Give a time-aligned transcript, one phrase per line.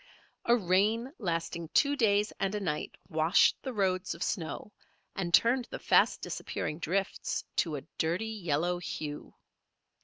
[0.45, 4.73] A rain lasting two days and a night washed the roads of snow
[5.15, 9.35] and turned the fast disappearing drifts to a dirty yellow hue.